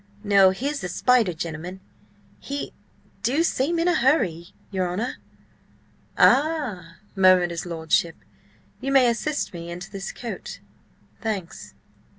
[0.23, 1.79] No, here's the spider gentleman!
[2.39, 2.73] He
[3.21, 5.17] do seem in a hurry, your honour!"
[6.17, 8.15] "Ah!" murmured his lordship.
[8.79, 10.59] "You may assist me into this coat.
[11.21, 11.75] Thanks."